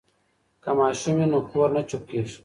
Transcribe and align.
که 0.63 0.71
ماشوم 0.77 1.13
وي 1.17 1.25
نو 1.31 1.39
کور 1.49 1.69
نه 1.75 1.81
چوپ 1.89 2.03
کیږي. 2.09 2.35